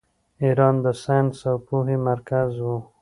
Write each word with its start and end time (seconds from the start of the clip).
ایران 0.43 0.75
د 0.85 0.87
ساینس 1.03 1.37
او 1.49 1.57
پوهې 1.67 1.97
مرکز 2.07 2.51
و. 2.65 2.67